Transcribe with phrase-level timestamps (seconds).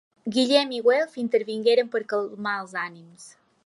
[0.35, 3.33] Guillem i Güelf intervingueren per calmar els ànims.